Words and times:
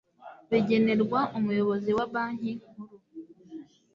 bigenerwa 0.49 1.19
Umuyobozi 1.37 1.91
wa 1.97 2.05
Banki 2.13 2.51
Nkuru 2.71 2.95